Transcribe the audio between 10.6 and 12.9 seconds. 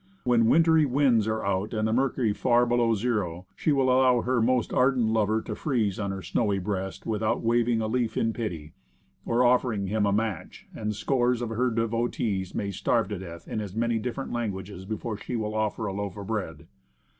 and scores of her devotees may